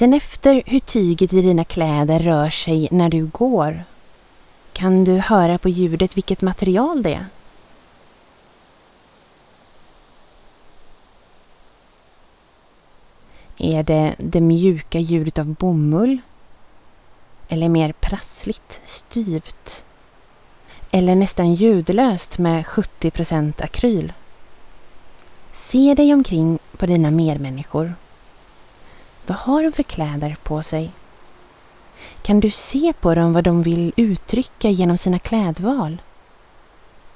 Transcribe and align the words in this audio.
Känn 0.00 0.14
efter 0.14 0.62
hur 0.66 0.78
tyget 0.78 1.32
i 1.32 1.42
dina 1.42 1.64
kläder 1.64 2.18
rör 2.18 2.50
sig 2.50 2.88
när 2.90 3.08
du 3.08 3.26
går. 3.26 3.84
Kan 4.72 5.04
du 5.04 5.18
höra 5.18 5.58
på 5.58 5.68
ljudet 5.68 6.16
vilket 6.16 6.42
material 6.42 7.02
det 7.02 7.14
är? 7.14 7.26
Är 13.58 13.82
det 13.82 14.14
det 14.18 14.40
mjuka 14.40 14.98
ljudet 14.98 15.38
av 15.38 15.46
bomull? 15.54 16.18
Eller 17.48 17.68
mer 17.68 17.92
prassligt, 17.92 18.80
styvt? 18.84 19.84
Eller 20.92 21.14
nästan 21.14 21.54
ljudlöst 21.54 22.38
med 22.38 22.64
70% 22.64 23.64
akryl? 23.64 24.12
Se 25.52 25.94
dig 25.94 26.14
omkring 26.14 26.58
på 26.76 26.86
dina 26.86 27.10
medmänniskor. 27.10 27.94
Vad 29.30 29.38
har 29.38 29.62
de 29.62 29.72
för 29.72 29.82
kläder 29.82 30.36
på 30.42 30.62
sig? 30.62 30.90
Kan 32.22 32.40
du 32.40 32.50
se 32.50 32.92
på 33.00 33.14
dem 33.14 33.32
vad 33.32 33.44
de 33.44 33.62
vill 33.62 33.92
uttrycka 33.96 34.70
genom 34.70 34.98
sina 34.98 35.18
klädval? 35.18 36.02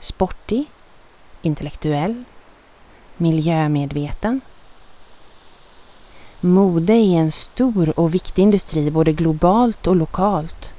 Sportig? 0.00 0.64
Intellektuell? 1.42 2.24
Miljömedveten? 3.16 4.40
Mode 6.40 6.92
är 6.92 7.18
en 7.18 7.32
stor 7.32 7.98
och 8.00 8.14
viktig 8.14 8.42
industri 8.42 8.90
både 8.90 9.12
globalt 9.12 9.86
och 9.86 9.96
lokalt. 9.96 10.72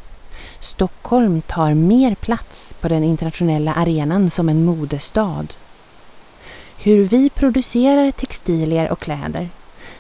Stockholm 0.60 1.42
tar 1.42 1.74
mer 1.74 2.16
plats 2.16 2.74
på 2.82 2.88
den 2.88 3.04
internationella 3.04 3.74
arenan 3.74 4.30
som 4.30 4.50
en 4.50 4.66
modestad. 4.66 5.48
Hur 6.78 7.06
vi 7.06 7.30
producerar 7.30 8.12
textilier 8.12 8.92
och 8.92 9.00
kläder 9.00 9.50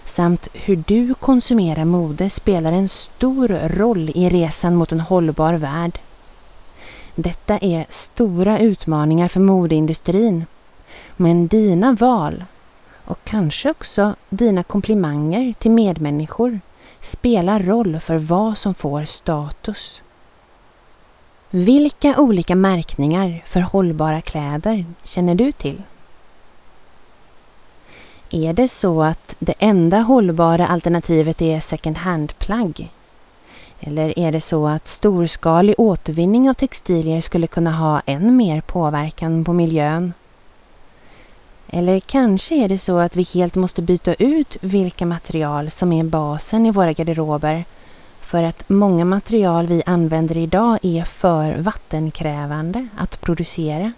samt 0.07 0.47
hur 0.53 0.75
du 0.75 1.13
konsumerar 1.13 1.85
mode 1.85 2.29
spelar 2.29 2.71
en 2.71 2.89
stor 2.89 3.47
roll 3.47 4.11
i 4.15 4.29
resan 4.29 4.75
mot 4.75 4.91
en 4.91 4.99
hållbar 4.99 5.53
värld. 5.53 5.99
Detta 7.15 7.57
är 7.57 7.85
stora 7.89 8.59
utmaningar 8.59 9.27
för 9.27 9.39
modeindustrin. 9.39 10.45
Men 11.17 11.47
dina 11.47 11.93
val 11.93 12.43
och 13.05 13.19
kanske 13.23 13.69
också 13.69 14.15
dina 14.29 14.63
komplimanger 14.63 15.53
till 15.53 15.71
medmänniskor 15.71 16.59
spelar 17.01 17.59
roll 17.59 17.99
för 17.99 18.17
vad 18.17 18.57
som 18.57 18.73
får 18.73 19.05
status. 19.05 20.01
Vilka 21.49 22.15
olika 22.17 22.55
märkningar 22.55 23.43
för 23.45 23.61
hållbara 23.61 24.21
kläder 24.21 24.85
känner 25.03 25.35
du 25.35 25.51
till? 25.51 25.81
Är 28.29 28.53
det 28.53 28.67
så 28.67 29.03
att 29.03 29.35
det 29.39 29.53
enda 29.59 29.99
hållbara 29.99 30.67
alternativet 30.67 31.41
är 31.41 31.59
second 31.59 31.97
hand-plagg? 31.97 32.89
Eller 33.79 34.19
är 34.19 34.31
det 34.31 34.41
så 34.41 34.67
att 34.67 34.87
storskalig 34.87 35.75
återvinning 35.77 36.49
av 36.49 36.53
textilier 36.53 37.21
skulle 37.21 37.47
kunna 37.47 37.71
ha 37.71 38.01
än 38.05 38.37
mer 38.37 38.61
påverkan 38.61 39.45
på 39.45 39.53
miljön? 39.53 40.13
Eller 41.69 41.99
kanske 41.99 42.55
är 42.55 42.69
det 42.69 42.77
så 42.77 42.97
att 42.97 43.15
vi 43.15 43.23
helt 43.23 43.55
måste 43.55 43.81
byta 43.81 44.13
ut 44.13 44.57
vilka 44.61 45.05
material 45.05 45.69
som 45.71 45.93
är 45.93 46.03
basen 46.03 46.65
i 46.65 46.71
våra 46.71 46.93
garderober 46.93 47.65
för 48.21 48.43
att 48.43 48.69
många 48.69 49.05
material 49.05 49.67
vi 49.67 49.83
använder 49.85 50.37
idag 50.37 50.79
är 50.81 51.03
för 51.03 51.57
vattenkrävande 51.57 52.87
att 52.97 53.21
producera. 53.21 53.91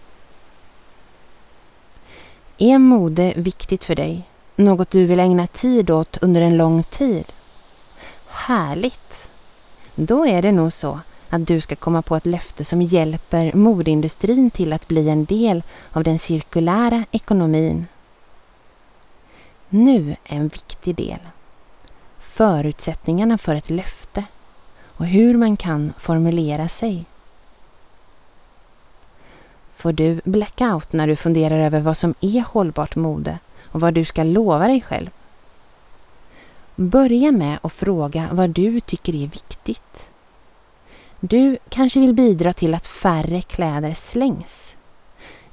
Är 2.61 2.79
mode 2.79 3.33
viktigt 3.35 3.85
för 3.85 3.95
dig? 3.95 4.23
Något 4.55 4.91
du 4.91 5.05
vill 5.05 5.19
ägna 5.19 5.47
tid 5.47 5.89
åt 5.89 6.17
under 6.17 6.41
en 6.41 6.57
lång 6.57 6.83
tid? 6.83 7.31
Härligt! 8.27 9.29
Då 9.95 10.25
är 10.25 10.41
det 10.41 10.51
nog 10.51 10.73
så 10.73 10.99
att 11.29 11.47
du 11.47 11.61
ska 11.61 11.75
komma 11.75 12.01
på 12.01 12.15
ett 12.15 12.25
löfte 12.25 12.65
som 12.65 12.81
hjälper 12.81 13.53
modeindustrin 13.53 14.51
till 14.51 14.73
att 14.73 14.87
bli 14.87 15.09
en 15.09 15.25
del 15.25 15.63
av 15.91 16.03
den 16.03 16.19
cirkulära 16.19 17.05
ekonomin. 17.11 17.87
Nu 19.69 20.15
en 20.23 20.47
viktig 20.47 20.95
del. 20.95 21.19
Förutsättningarna 22.19 23.37
för 23.37 23.55
ett 23.55 23.69
löfte 23.69 24.23
och 24.83 25.05
hur 25.05 25.37
man 25.37 25.57
kan 25.57 25.93
formulera 25.97 26.67
sig. 26.67 27.05
Får 29.79 29.91
du 29.91 30.21
blackout 30.23 30.93
när 30.93 31.07
du 31.07 31.15
funderar 31.15 31.59
över 31.59 31.81
vad 31.81 31.97
som 31.97 32.13
är 32.21 32.41
hållbart 32.41 32.95
mode 32.95 33.39
och 33.71 33.81
vad 33.81 33.93
du 33.93 34.05
ska 34.05 34.23
lova 34.23 34.67
dig 34.67 34.81
själv? 34.81 35.09
Börja 36.75 37.31
med 37.31 37.57
att 37.61 37.73
fråga 37.73 38.29
vad 38.31 38.49
du 38.49 38.79
tycker 38.79 39.15
är 39.15 39.27
viktigt. 39.27 40.09
Du 41.19 41.57
kanske 41.69 41.99
vill 41.99 42.13
bidra 42.13 42.53
till 42.53 42.73
att 42.73 42.87
färre 42.87 43.41
kläder 43.41 43.93
slängs. 43.93 44.75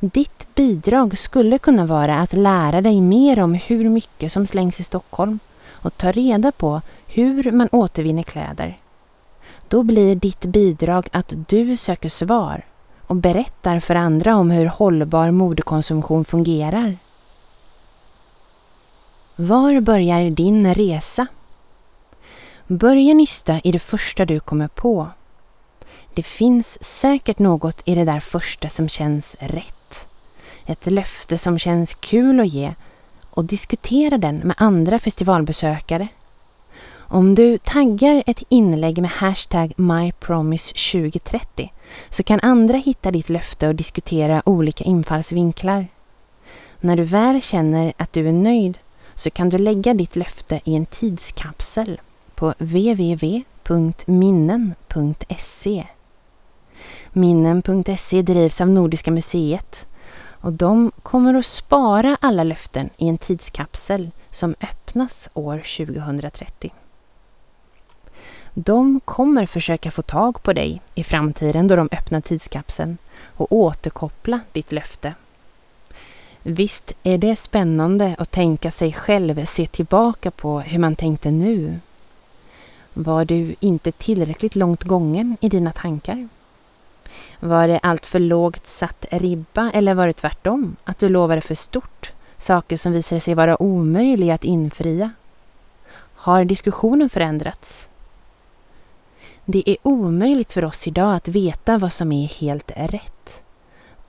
Ditt 0.01 0.55
bidrag 0.55 1.19
skulle 1.19 1.59
kunna 1.59 1.87
vara 1.87 2.19
att 2.19 2.33
lära 2.33 2.81
dig 2.81 3.01
mer 3.01 3.41
om 3.41 3.55
hur 3.55 3.89
mycket 3.89 4.33
som 4.33 4.47
slängs 4.47 4.81
i 4.81 4.85
Stockholm 4.85 5.39
och 5.69 5.97
ta 5.97 6.13
reda 6.13 6.53
på 6.53 6.81
hur 7.07 7.53
man 7.53 7.69
återvinner 7.73 8.23
kläder. 8.23 8.79
Då 9.69 9.83
blir 9.83 10.15
ditt 10.15 10.45
bidrag 10.45 11.09
att 11.13 11.33
du 11.49 11.77
söker 11.77 12.09
svar 12.09 12.65
och 13.07 13.17
berättar 13.17 13.81
för 13.81 13.95
andra 13.95 14.37
om 14.37 14.51
hur 14.51 14.67
hållbar 14.67 15.31
modekonsumtion 15.31 16.25
fungerar. 16.25 16.97
Var 19.37 19.81
börjar 19.81 20.31
din 20.31 20.75
resa? 20.75 21.27
Börja 22.67 23.15
nysta 23.15 23.61
i 23.65 23.73
det 23.73 23.79
första 23.79 24.25
du 24.25 24.41
kommer 24.41 24.69
på. 24.69 25.09
Det 26.15 26.23
finns 26.23 26.85
säkert 26.85 27.39
något 27.39 27.83
i 27.85 27.95
det 27.95 28.05
där 28.05 28.21
första 28.21 28.69
som 28.69 28.89
känns 28.89 29.37
rätt. 29.41 30.07
Ett 30.67 30.87
löfte 30.87 31.39
som 31.39 31.59
känns 31.59 31.95
kul 31.95 32.41
att 32.41 32.49
ge 32.49 32.75
och 33.31 33.45
diskutera 33.45 34.19
den 34.19 34.37
med 34.37 34.57
andra 34.59 34.99
festivalbesökare. 34.99 36.09
Om 37.09 37.35
du 37.35 37.59
taggar 37.59 38.23
ett 38.27 38.43
inlägg 38.49 38.99
med 38.99 39.11
hashtag 39.11 39.73
MyPromise2030 39.77 41.69
så 42.11 42.23
kan 42.23 42.41
andra 42.41 42.77
hitta 42.77 43.11
ditt 43.11 43.29
löfte 43.29 43.69
och 43.69 43.75
diskutera 43.75 44.43
olika 44.49 44.85
infallsvinklar. 44.85 45.87
När 46.81 46.97
du 46.97 47.03
väl 47.03 47.43
känner 47.43 47.93
att 47.97 48.13
du 48.13 48.29
är 48.29 48.33
nöjd 48.33 48.79
så 49.15 49.31
kan 49.31 49.49
du 49.49 49.59
lägga 49.59 49.95
ditt 49.95 50.17
löfte 50.17 50.61
i 50.65 50.75
en 50.75 50.87
tidskapsel 50.87 52.01
på 52.35 52.55
www.minnen.se. 52.59 53.47
Minnen.se 57.13 58.23
drivs 58.23 58.61
av 58.61 58.69
Nordiska 58.69 59.11
museet 59.11 59.87
och 60.29 60.53
de 60.53 60.93
kommer 61.03 61.35
att 61.35 61.47
spara 61.47 62.17
alla 62.21 62.45
löften 62.45 62.91
i 62.97 63.09
en 63.09 63.19
tidskapsel 63.19 64.11
som 64.31 64.55
öppnas 64.61 65.29
år 65.35 65.59
2030. 65.87 66.73
De 68.59 69.01
kommer 69.05 69.47
försöka 69.47 69.91
få 69.91 70.03
tag 70.03 70.43
på 70.43 70.53
dig 70.53 70.83
i 70.95 71.05
framtiden 71.05 71.69
då 71.69 71.77
de 71.77 71.89
öppnar 71.93 72.21
tidskapseln 72.21 72.99
och 73.25 73.53
återkoppla 73.53 74.41
ditt 74.53 74.73
löfte. 74.73 75.15
Visst 76.43 76.93
är 77.03 77.19
det 77.19 77.37
spännande 77.37 78.15
att 78.19 78.31
tänka 78.31 78.71
sig 78.71 78.93
själv 78.93 79.45
se 79.45 79.67
tillbaka 79.67 80.31
på 80.31 80.61
hur 80.61 80.79
man 80.79 80.97
tänkte 80.97 81.31
nu. 81.31 81.79
Var 82.95 83.25
du 83.25 83.55
inte 83.61 83.93
tillräckligt 83.93 84.57
långt 84.57 84.85
gången 84.85 85.37
i 85.41 85.49
dina 85.49 85.73
tankar? 85.73 86.29
Var 87.41 87.69
det 87.69 87.79
allt 87.79 88.07
för 88.07 88.19
lågt 88.19 88.67
satt 88.67 89.07
ribba 89.11 89.71
eller 89.71 89.95
var 89.95 90.07
det 90.07 90.13
tvärtom, 90.13 90.77
att 90.85 90.99
du 90.99 91.09
lovade 91.09 91.41
för 91.41 91.55
stort, 91.55 92.13
saker 92.39 92.77
som 92.77 92.93
visade 92.93 93.21
sig 93.21 93.35
vara 93.35 93.63
omöjliga 93.63 94.35
att 94.35 94.45
infria? 94.45 95.11
Har 96.15 96.45
diskussionen 96.45 97.11
förändrats? 97.11 97.89
Det 99.49 99.71
är 99.71 99.77
omöjligt 99.83 100.53
för 100.53 100.65
oss 100.65 100.87
idag 100.87 101.15
att 101.15 101.29
veta 101.29 101.79
vad 101.79 101.93
som 101.93 102.13
är 102.13 102.27
helt 102.27 102.71
rätt. 102.77 103.43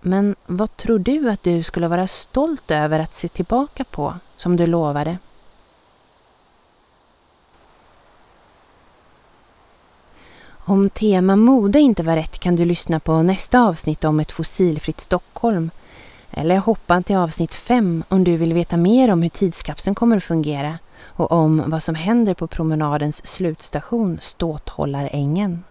Men 0.01 0.35
vad 0.45 0.77
tror 0.77 0.99
du 0.99 1.29
att 1.29 1.43
du 1.43 1.63
skulle 1.63 1.87
vara 1.87 2.07
stolt 2.07 2.71
över 2.71 2.99
att 2.99 3.13
se 3.13 3.27
tillbaka 3.27 3.83
på, 3.83 4.13
som 4.37 4.55
du 4.55 4.67
lovade? 4.67 5.17
Om 10.49 10.89
tema 10.89 11.35
mode 11.35 11.79
inte 11.79 12.03
var 12.03 12.15
rätt 12.15 12.39
kan 12.39 12.55
du 12.55 12.65
lyssna 12.65 12.99
på 12.99 13.21
nästa 13.21 13.61
avsnitt 13.61 14.03
om 14.03 14.19
ett 14.19 14.31
fossilfritt 14.31 15.01
Stockholm. 15.01 15.71
Eller 16.31 16.57
hoppa 16.57 17.01
till 17.01 17.15
avsnitt 17.15 17.55
5 17.55 18.03
om 18.07 18.23
du 18.23 18.37
vill 18.37 18.53
veta 18.53 18.77
mer 18.77 19.11
om 19.11 19.21
hur 19.21 19.29
tidskapseln 19.29 19.95
kommer 19.95 20.17
att 20.17 20.23
fungera 20.23 20.79
och 21.07 21.31
om 21.31 21.63
vad 21.67 21.83
som 21.83 21.95
händer 21.95 22.33
på 22.33 22.47
promenadens 22.47 23.27
slutstation 23.27 24.17
Ståthållarängen. 24.21 25.63